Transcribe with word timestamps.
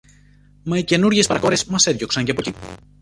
Μα 0.63 0.77
οι 0.77 0.83
καινούριες 0.83 1.27
παρακόρες 1.27 1.65
μας 1.65 1.87
έδιωξαν 1.87 2.23
και 2.25 2.31
από 2.31 2.41
κει 2.41 2.53